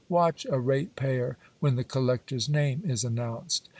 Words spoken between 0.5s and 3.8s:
ratepayer when the collector's name is announced.